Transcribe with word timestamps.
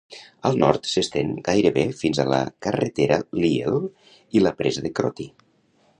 Al 0.49 0.55
nord 0.61 0.87
s'estén 0.91 1.33
gairebé 1.49 1.83
fins 2.01 2.21
a 2.23 2.27
la 2.35 2.39
carretera 2.67 3.19
Lyell 3.43 3.79
i 4.39 4.43
la 4.47 4.57
presa 4.63 4.85
de 4.87 4.97
Crotty. 5.01 5.29